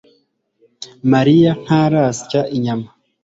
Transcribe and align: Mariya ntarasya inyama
Mariya 1.11 1.51
ntarasya 1.63 2.39
inyama 2.57 2.89